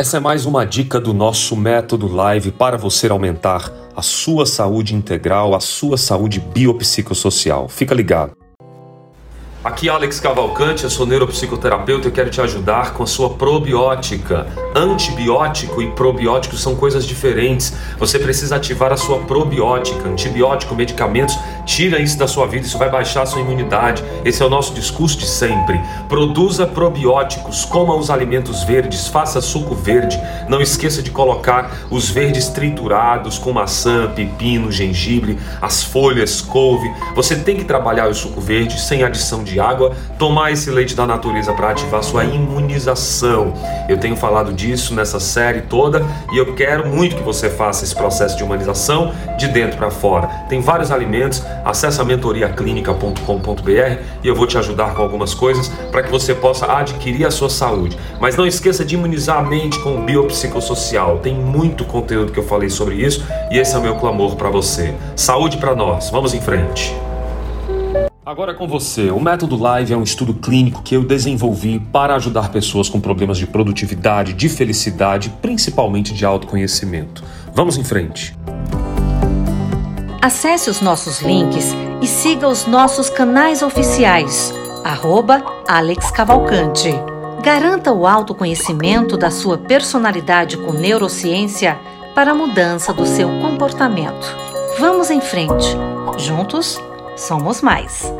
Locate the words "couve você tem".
36.40-37.56